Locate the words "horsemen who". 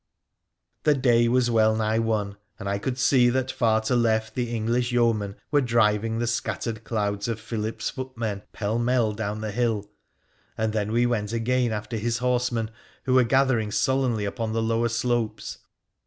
12.17-13.13